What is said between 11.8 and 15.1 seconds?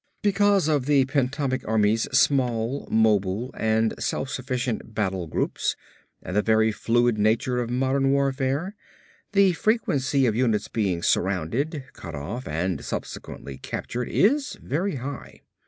cut off and subsequently captured is very